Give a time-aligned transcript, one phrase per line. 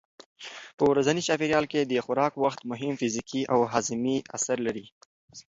[0.77, 4.85] په ورځني چاپېریال کې د خوراک وخت مهم فزیکي او هاضمي اثر لري.